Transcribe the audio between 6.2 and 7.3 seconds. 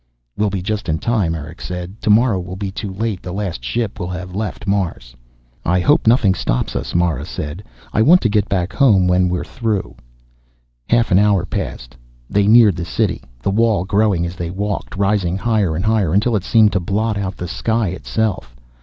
stops us," Mara